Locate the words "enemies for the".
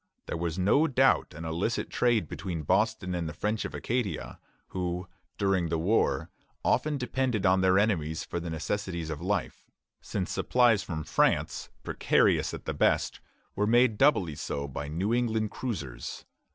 7.77-8.49